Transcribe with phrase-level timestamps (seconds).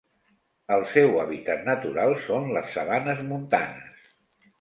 [0.77, 4.09] El seu hàbitat natural són les sabanes montanes.